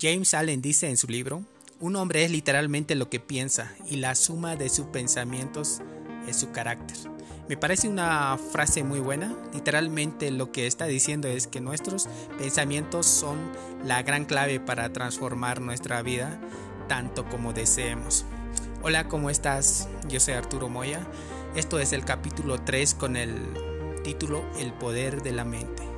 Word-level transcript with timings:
James 0.00 0.32
Allen 0.34 0.62
dice 0.62 0.88
en 0.88 0.96
su 0.96 1.08
libro, 1.08 1.42
un 1.80 1.96
hombre 1.96 2.24
es 2.24 2.30
literalmente 2.30 2.94
lo 2.94 3.10
que 3.10 3.18
piensa 3.18 3.74
y 3.88 3.96
la 3.96 4.14
suma 4.14 4.54
de 4.54 4.68
sus 4.68 4.86
pensamientos 4.86 5.80
es 6.28 6.36
su 6.36 6.52
carácter. 6.52 6.96
Me 7.48 7.56
parece 7.56 7.88
una 7.88 8.36
frase 8.36 8.84
muy 8.84 9.00
buena. 9.00 9.34
Literalmente 9.54 10.30
lo 10.30 10.52
que 10.52 10.66
está 10.66 10.86
diciendo 10.86 11.26
es 11.28 11.46
que 11.46 11.60
nuestros 11.60 12.08
pensamientos 12.38 13.06
son 13.06 13.38
la 13.84 14.02
gran 14.02 14.26
clave 14.26 14.60
para 14.60 14.92
transformar 14.92 15.60
nuestra 15.60 16.02
vida 16.02 16.38
tanto 16.88 17.24
como 17.28 17.52
deseemos. 17.52 18.24
Hola, 18.82 19.08
¿cómo 19.08 19.30
estás? 19.30 19.88
Yo 20.08 20.20
soy 20.20 20.34
Arturo 20.34 20.68
Moya. 20.68 21.00
Esto 21.56 21.80
es 21.80 21.92
el 21.92 22.04
capítulo 22.04 22.60
3 22.60 22.94
con 22.94 23.16
el 23.16 23.34
título 24.04 24.44
El 24.58 24.72
poder 24.74 25.22
de 25.22 25.32
la 25.32 25.44
mente. 25.44 25.97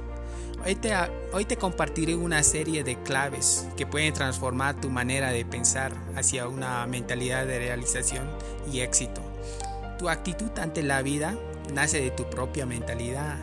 Hoy 0.62 0.74
te, 0.74 0.92
hoy 1.32 1.46
te 1.46 1.56
compartiré 1.56 2.14
una 2.14 2.42
serie 2.42 2.84
de 2.84 2.96
claves 3.02 3.66
que 3.78 3.86
pueden 3.86 4.12
transformar 4.12 4.78
tu 4.78 4.90
manera 4.90 5.30
de 5.32 5.46
pensar 5.46 5.92
hacia 6.16 6.48
una 6.48 6.86
mentalidad 6.86 7.46
de 7.46 7.58
realización 7.58 8.28
y 8.70 8.80
éxito. 8.80 9.22
Tu 9.98 10.10
actitud 10.10 10.50
ante 10.58 10.82
la 10.82 11.00
vida 11.00 11.34
nace 11.72 12.02
de 12.02 12.10
tu 12.10 12.28
propia 12.28 12.66
mentalidad. 12.66 13.38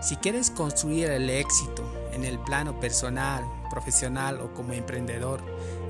Si 0.00 0.14
quieres 0.14 0.52
construir 0.52 1.10
el 1.10 1.28
éxito 1.28 1.82
en 2.12 2.24
el 2.24 2.38
plano 2.38 2.78
personal, 2.78 3.44
profesional 3.68 4.40
o 4.40 4.54
como 4.54 4.74
emprendedor, 4.74 5.40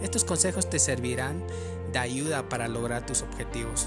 estos 0.03 0.25
consejos 0.25 0.71
te 0.71 0.79
servirán 0.79 1.45
de 1.93 1.99
ayuda 1.99 2.49
para 2.49 2.69
lograr 2.69 3.05
tus 3.05 3.21
objetivos. 3.21 3.87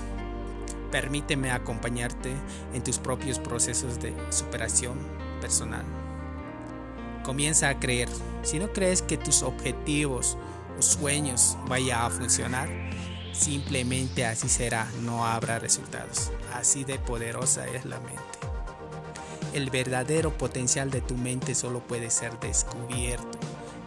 Permíteme 0.92 1.50
acompañarte 1.50 2.34
en 2.76 2.84
tus 2.84 3.00
propios 3.00 3.40
procesos 3.40 4.00
de 4.00 4.14
superación 4.30 5.00
personal. 5.42 5.86
Comienza 7.26 7.70
a 7.70 7.80
creer. 7.80 8.08
Si 8.44 8.60
no 8.60 8.72
crees 8.72 9.02
que 9.02 9.18
tus 9.18 9.42
objetivos 9.42 10.38
o 10.78 10.82
sueños 10.84 11.58
vayan 11.68 12.02
a 12.02 12.10
funcionar, 12.12 12.70
simplemente 13.34 14.28
así 14.28 14.48
será, 14.48 14.88
no 15.02 15.26
habrá 15.26 15.58
resultados. 15.58 16.32
Así 16.54 16.84
de 16.84 17.00
poderosa 17.00 17.66
es 17.68 17.84
la 17.86 18.00
mente. 18.00 18.22
El 19.54 19.72
verdadero 19.72 20.38
potencial 20.38 20.92
de 20.92 21.02
tu 21.02 21.16
mente 21.16 21.56
solo 21.56 21.80
puede 21.80 22.12
ser 22.12 22.40
descubierto 22.40 23.40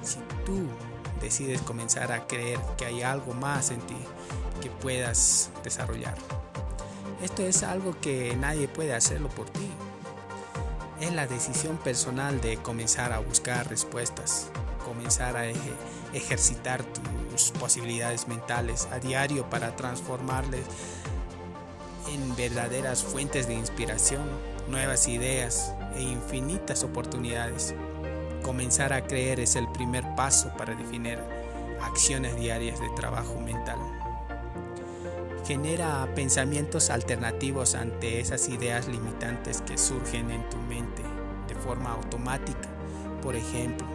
si 0.02 0.18
tú 0.44 0.66
decides 1.20 1.60
comenzar 1.62 2.10
a 2.10 2.26
creer 2.26 2.58
que 2.76 2.86
hay 2.86 3.02
algo 3.02 3.34
más 3.34 3.70
en 3.70 3.80
ti 3.82 3.96
que 4.60 4.70
puedas 4.70 5.50
desarrollar. 5.62 6.16
Esto 7.22 7.42
es 7.42 7.62
algo 7.62 7.94
que 8.00 8.34
nadie 8.36 8.66
puede 8.66 8.94
hacerlo 8.94 9.28
por 9.28 9.48
ti 9.50 9.68
es 11.00 11.12
la 11.12 11.26
decisión 11.26 11.76
personal 11.76 12.40
de 12.40 12.56
comenzar 12.56 13.12
a 13.12 13.18
buscar 13.18 13.68
respuestas, 13.68 14.50
comenzar 14.84 15.36
a 15.36 15.46
ejercitar 16.12 16.82
tus 17.30 17.52
posibilidades 17.52 18.26
mentales 18.26 18.88
a 18.90 18.98
diario 18.98 19.48
para 19.48 19.76
transformarles 19.76 20.64
en 22.12 22.34
verdaderas 22.36 23.04
fuentes 23.04 23.46
de 23.46 23.54
inspiración, 23.54 24.22
nuevas 24.68 25.06
ideas 25.08 25.74
e 25.94 26.02
infinitas 26.02 26.82
oportunidades. 26.82 27.74
Comenzar 28.42 28.92
a 28.92 29.06
creer 29.06 29.40
es 29.40 29.56
el 29.56 29.68
primer 29.68 30.04
paso 30.16 30.50
para 30.56 30.74
definir 30.74 31.18
acciones 31.82 32.36
diarias 32.36 32.80
de 32.80 32.88
trabajo 32.96 33.38
mental 33.40 33.78
genera 35.48 36.06
pensamientos 36.14 36.90
alternativos 36.90 37.74
ante 37.74 38.20
esas 38.20 38.50
ideas 38.50 38.86
limitantes 38.86 39.62
que 39.62 39.78
surgen 39.78 40.30
en 40.30 40.46
tu 40.50 40.58
mente 40.58 41.02
de 41.48 41.54
forma 41.54 41.90
automática. 41.90 42.68
Por 43.22 43.34
ejemplo, 43.34 43.86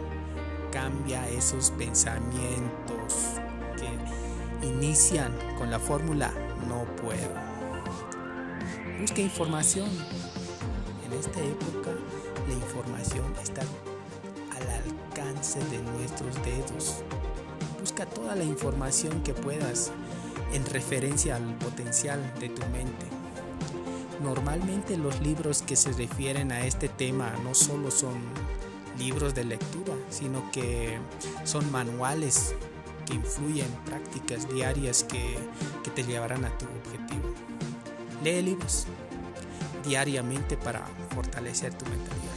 cambia 0.72 1.28
esos 1.28 1.70
pensamientos 1.70 3.38
que 3.78 4.66
inician 4.66 5.32
con 5.56 5.70
la 5.70 5.78
fórmula 5.78 6.32
no 6.66 6.86
puedo. 6.96 7.30
Busca 9.00 9.20
información. 9.20 9.88
En 11.06 11.12
esta 11.12 11.38
época 11.38 11.92
la 12.48 12.54
información 12.54 13.32
está 13.40 13.62
al 14.56 14.70
alcance 14.82 15.60
de 15.66 15.78
nuestros 15.78 16.34
dedos. 16.42 16.96
Busca 17.78 18.06
toda 18.06 18.34
la 18.34 18.42
información 18.42 19.22
que 19.22 19.34
puedas 19.34 19.92
en 20.52 20.64
referencia 20.66 21.36
al 21.36 21.54
potencial 21.56 22.20
de 22.40 22.48
tu 22.48 22.62
mente. 22.66 23.06
Normalmente 24.22 24.96
los 24.96 25.20
libros 25.20 25.62
que 25.62 25.76
se 25.76 25.92
refieren 25.92 26.52
a 26.52 26.66
este 26.66 26.88
tema 26.88 27.32
no 27.42 27.54
solo 27.54 27.90
son 27.90 28.14
libros 28.98 29.34
de 29.34 29.44
lectura, 29.44 29.94
sino 30.08 30.50
que 30.52 30.98
son 31.44 31.70
manuales 31.72 32.54
que 33.06 33.14
influyen 33.14 33.68
prácticas 33.84 34.48
diarias 34.48 35.04
que, 35.04 35.36
que 35.82 35.90
te 35.90 36.04
llevarán 36.04 36.44
a 36.44 36.56
tu 36.56 36.64
objetivo. 36.64 37.34
Lee 38.22 38.42
libros 38.42 38.86
diariamente 39.84 40.56
para 40.56 40.86
fortalecer 41.14 41.74
tu 41.74 41.84
mentalidad. 41.86 42.34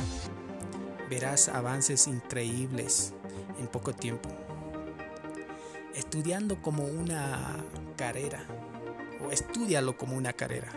Verás 1.09 1.47
avances 1.47 2.07
increíbles 2.07 3.13
en 3.59 3.67
poco 3.67 3.93
tiempo 3.93 4.29
estudiando 5.97 6.61
como 6.61 6.85
una 6.85 7.57
carrera 7.97 8.39
o 9.25 9.31
estudialo 9.31 9.97
como 9.97 10.15
una 10.15 10.31
carrera. 10.31 10.71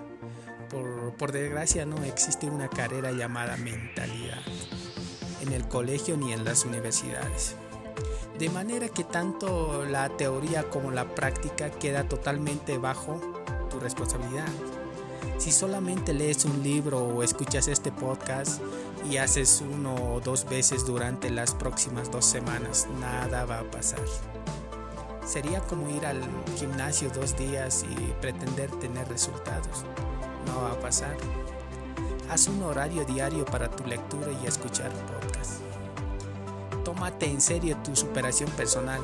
Por, 0.68 1.14
por, 1.14 1.32
desgracia 1.32 1.86
no 1.86 2.02
existe 2.04 2.46
una 2.46 2.68
carrera 2.68 3.12
llamada 3.12 3.56
mentalidad 3.56 4.38
en 5.40 5.52
el 5.52 5.66
colegio 5.68 6.16
ni 6.16 6.32
en 6.32 6.44
las 6.44 6.64
universidades. 6.64 7.56
De 8.38 8.48
manera 8.48 8.88
que 8.88 9.04
tanto 9.04 9.84
la 9.84 10.08
teoría 10.16 10.68
como 10.70 10.90
la 10.90 11.14
práctica 11.14 11.70
queda 11.70 12.08
totalmente 12.08 12.78
bajo 12.78 13.20
tu 13.68 13.78
responsabilidad. 13.80 14.48
Si 15.38 15.52
solamente 15.52 16.12
lees 16.12 16.44
un 16.44 16.62
libro 16.62 17.02
o 17.02 17.22
escuchas 17.22 17.68
este 17.68 17.92
podcast 17.92 18.60
y 19.10 19.16
haces 19.16 19.62
uno 19.62 19.94
o 19.94 20.20
dos 20.20 20.48
veces 20.48 20.86
durante 20.86 21.30
las 21.30 21.54
próximas 21.54 22.10
dos 22.10 22.26
semanas, 22.26 22.86
nada 23.00 23.44
va 23.44 23.60
a 23.60 23.70
pasar. 23.70 24.00
Sería 25.30 25.60
como 25.60 25.88
ir 25.88 26.04
al 26.06 26.20
gimnasio 26.58 27.08
dos 27.14 27.36
días 27.36 27.84
y 27.88 27.94
pretender 28.20 28.68
tener 28.80 29.06
resultados. 29.06 29.84
No 30.44 30.62
va 30.62 30.72
a 30.72 30.80
pasar. 30.80 31.16
Haz 32.28 32.48
un 32.48 32.60
horario 32.64 33.04
diario 33.04 33.44
para 33.44 33.70
tu 33.70 33.86
lectura 33.86 34.26
y 34.42 34.48
escuchar 34.48 34.90
podcast. 34.90 35.60
Tómate 36.84 37.26
en 37.26 37.40
serio 37.40 37.76
tu 37.84 37.94
superación 37.94 38.50
personal 38.50 39.00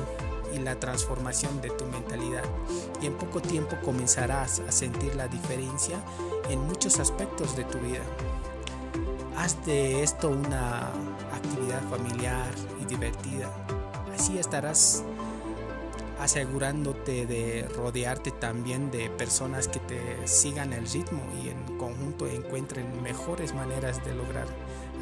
y 0.53 0.59
la 0.59 0.77
transformación 0.77 1.61
de 1.61 1.69
tu 1.69 1.85
mentalidad 1.85 2.43
y 3.01 3.05
en 3.05 3.13
poco 3.13 3.39
tiempo 3.39 3.77
comenzarás 3.81 4.59
a 4.67 4.71
sentir 4.73 5.15
la 5.15 5.29
diferencia 5.29 5.97
en 6.49 6.59
muchos 6.59 6.99
aspectos 6.99 7.55
de 7.55 7.63
tu 7.63 7.77
vida. 7.77 8.03
Haz 9.37 9.65
de 9.65 10.03
esto 10.03 10.27
una 10.27 10.87
actividad 11.33 11.81
familiar 11.89 12.53
y 12.81 12.85
divertida. 12.85 13.49
Así 14.13 14.37
estarás 14.37 15.05
asegurándote 16.19 17.25
de 17.25 17.67
rodearte 17.75 18.31
también 18.31 18.89
de 18.91 19.09
personas 19.09 19.67
que 19.67 19.79
te 19.79 20.27
sigan 20.27 20.73
el 20.73 20.87
ritmo 20.87 21.21
y 21.43 21.49
en 21.49 21.77
conjunto 21.77 22.27
encuentren 22.27 23.01
mejores 23.03 23.53
maneras 23.53 24.03
de 24.03 24.15
lograr 24.15 24.47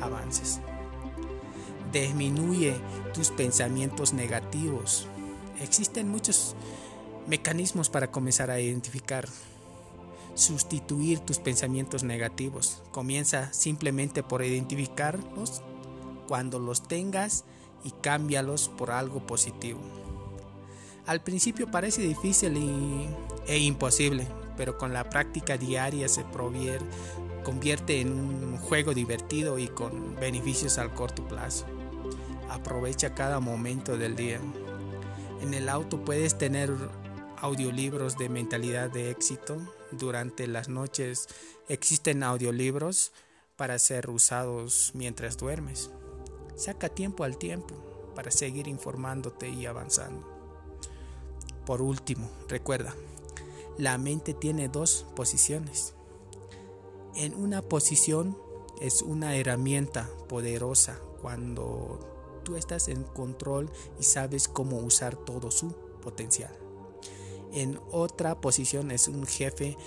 avances. 0.01 0.59
Disminuye 1.93 2.75
tus 3.13 3.29
pensamientos 3.29 4.13
negativos. 4.13 5.07
Existen 5.61 6.09
muchos 6.09 6.55
mecanismos 7.27 7.89
para 7.89 8.11
comenzar 8.11 8.51
a 8.51 8.59
identificar, 8.59 9.27
sustituir 10.33 11.19
tus 11.19 11.39
pensamientos 11.39 12.03
negativos. 12.03 12.83
Comienza 12.91 13.53
simplemente 13.53 14.21
por 14.21 14.43
identificarlos 14.43 15.61
cuando 16.27 16.59
los 16.59 16.85
tengas 16.87 17.45
y 17.85 17.91
cámbialos 17.91 18.67
por 18.67 18.91
algo 18.91 19.25
positivo. 19.25 20.04
Al 21.07 21.21
principio 21.21 21.69
parece 21.69 22.01
difícil 22.01 22.57
e 23.45 23.57
imposible, 23.59 24.27
pero 24.57 24.77
con 24.77 24.91
la 24.91 25.07
práctica 25.07 25.55
diaria 25.57 26.07
se 26.07 26.25
convierte 27.43 28.01
en 28.01 28.11
un 28.11 28.57
juego 28.57 28.93
divertido 28.93 29.59
y 29.59 29.67
con 29.67 30.15
beneficios 30.15 30.79
al 30.79 30.93
corto 30.93 31.27
plazo. 31.27 31.65
Aprovecha 32.49 33.13
cada 33.13 33.39
momento 33.39 33.97
del 33.97 34.15
día. 34.15 34.39
En 35.41 35.53
el 35.53 35.69
auto 35.69 36.03
puedes 36.03 36.39
tener 36.39 36.71
audiolibros 37.37 38.17
de 38.17 38.29
mentalidad 38.29 38.89
de 38.89 39.11
éxito. 39.11 39.57
Durante 39.91 40.47
las 40.47 40.69
noches 40.69 41.27
existen 41.69 42.23
audiolibros 42.23 43.11
para 43.57 43.77
ser 43.77 44.09
usados 44.09 44.91
mientras 44.95 45.37
duermes. 45.37 45.91
Saca 46.55 46.89
tiempo 46.89 47.23
al 47.23 47.37
tiempo 47.37 47.75
para 48.15 48.31
seguir 48.31 48.67
informándote 48.67 49.49
y 49.49 49.67
avanzando. 49.67 50.34
Por 51.65 51.81
último, 51.81 52.29
recuerda, 52.47 52.95
la 53.77 53.97
mente 53.97 54.33
tiene 54.33 54.67
dos 54.69 55.05
posiciones. 55.15 55.93
En 57.15 57.33
una 57.33 57.61
posición 57.61 58.37
es 58.81 59.01
una 59.01 59.35
herramienta 59.35 60.09
poderosa 60.27 60.99
cuando 61.21 61.99
tú 62.43 62.55
estás 62.55 62.87
en 62.87 63.03
control 63.03 63.69
y 63.99 64.03
sabes 64.03 64.47
cómo 64.47 64.77
usar 64.77 65.15
todo 65.15 65.49
su 65.49 65.73
potencial. 66.01 66.55
En 67.51 67.79
otra 67.91 68.41
posición 68.41 68.91
es 68.91 69.07
un 69.07 69.25
jefe 69.25 69.77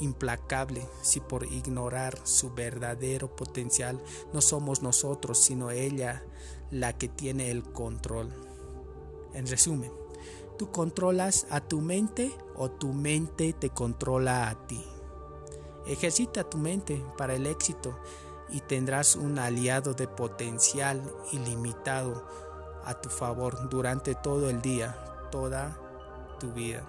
implacable 0.00 0.86
si 1.02 1.20
por 1.20 1.46
ignorar 1.46 2.18
su 2.24 2.50
verdadero 2.52 3.36
potencial 3.36 4.02
no 4.32 4.40
somos 4.40 4.82
nosotros, 4.82 5.38
sino 5.38 5.70
ella 5.70 6.24
la 6.72 6.92
que 6.98 7.08
tiene 7.08 7.52
el 7.52 7.62
control. 7.62 8.32
En 9.34 9.46
resumen, 9.46 9.92
tú 10.60 10.70
controlas 10.70 11.46
a 11.48 11.62
tu 11.62 11.80
mente 11.80 12.36
o 12.54 12.70
tu 12.70 12.92
mente 12.92 13.54
te 13.54 13.70
controla 13.70 14.50
a 14.50 14.66
ti. 14.66 14.84
Ejercita 15.86 16.44
tu 16.44 16.58
mente 16.58 17.02
para 17.16 17.34
el 17.34 17.46
éxito 17.46 17.98
y 18.50 18.60
tendrás 18.60 19.16
un 19.16 19.38
aliado 19.38 19.94
de 19.94 20.06
potencial 20.06 21.00
ilimitado 21.32 22.26
a 22.84 23.00
tu 23.00 23.08
favor 23.08 23.70
durante 23.70 24.14
todo 24.14 24.50
el 24.50 24.60
día, 24.60 25.02
toda 25.30 25.78
tu 26.38 26.52
vida. 26.52 26.82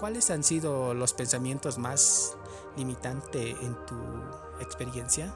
¿Cuáles 0.00 0.28
han 0.28 0.42
sido 0.42 0.94
los 0.94 1.12
pensamientos 1.12 1.78
más 1.78 2.36
limitantes 2.76 3.54
en 3.62 3.76
tu 3.86 3.94
experiencia? 4.60 5.32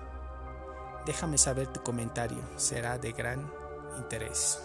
Déjame 1.07 1.39
saber 1.39 1.69
tu 1.69 1.85
comentario, 1.85 2.43
será 2.57 2.99
de 2.99 3.13
gran 3.13 3.49
interés. 3.97 4.61